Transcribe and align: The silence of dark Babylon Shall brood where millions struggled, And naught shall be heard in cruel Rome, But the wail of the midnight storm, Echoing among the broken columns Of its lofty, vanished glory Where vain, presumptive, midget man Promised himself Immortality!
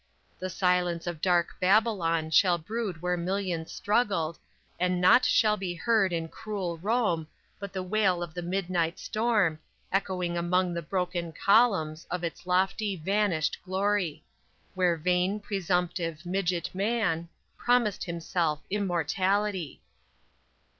The 0.39 0.49
silence 0.49 1.05
of 1.05 1.21
dark 1.21 1.55
Babylon 1.59 2.31
Shall 2.31 2.57
brood 2.57 3.03
where 3.03 3.15
millions 3.15 3.71
struggled, 3.71 4.39
And 4.79 4.99
naught 4.99 5.25
shall 5.25 5.57
be 5.57 5.75
heard 5.75 6.11
in 6.11 6.27
cruel 6.27 6.79
Rome, 6.79 7.27
But 7.59 7.71
the 7.71 7.83
wail 7.83 8.23
of 8.23 8.33
the 8.33 8.41
midnight 8.41 8.97
storm, 8.97 9.59
Echoing 9.91 10.39
among 10.39 10.73
the 10.73 10.81
broken 10.81 11.31
columns 11.31 12.05
Of 12.09 12.23
its 12.23 12.47
lofty, 12.47 12.95
vanished 12.95 13.59
glory 13.63 14.23
Where 14.73 14.97
vain, 14.97 15.39
presumptive, 15.39 16.25
midget 16.25 16.73
man 16.73 17.29
Promised 17.59 18.03
himself 18.05 18.61
Immortality! 18.71 19.83